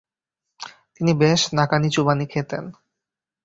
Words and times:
তিনি 0.95 1.11
বেশ 1.13 1.41
নাকানি-চুবানি 1.53 2.25
খেতেন। 2.25 2.63